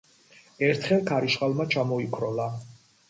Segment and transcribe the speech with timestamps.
[0.67, 2.49] ერთხელ ქარიშხალმა ჩამოიქროლა.